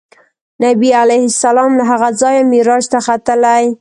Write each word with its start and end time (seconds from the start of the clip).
نبي 0.65 0.89
علیه 1.03 1.25
السلام 1.31 1.71
له 1.79 1.83
هغه 1.91 2.09
ځایه 2.21 2.43
معراج 2.51 2.83
ته 2.91 2.99
ختلی. 3.07 3.65